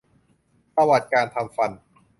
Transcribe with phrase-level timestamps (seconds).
[0.75, 1.71] ประวัติการทำฟัน